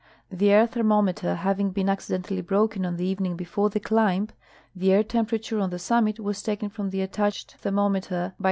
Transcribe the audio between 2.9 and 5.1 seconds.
the evening before the climb, the air